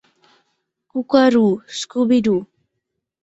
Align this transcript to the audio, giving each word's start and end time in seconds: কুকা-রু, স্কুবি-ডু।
কুকা-রু, 0.95 1.45
স্কুবি-ডু। 1.79 2.35